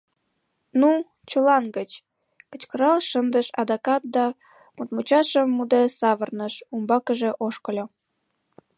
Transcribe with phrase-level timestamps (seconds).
[0.79, 0.89] —Ну,
[1.29, 1.91] чылан гыч!..—
[2.51, 4.25] кычкырал шындыш адакат да,
[4.75, 7.85] мутмучашым муде савырныш, умбакыже ошкыльо.